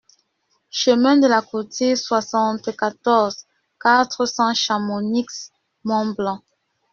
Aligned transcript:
Chemin 0.71 1.17
de 1.17 1.27
la 1.27 1.43
Coutire, 1.43 1.95
soixante-quatorze, 1.95 3.45
quatre 3.79 4.25
cents 4.25 4.55
Chamonix-Mont-Blanc 4.55 6.41